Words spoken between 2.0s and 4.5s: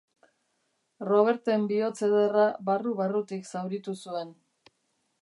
ederra barru-barrutik zauritu zuen.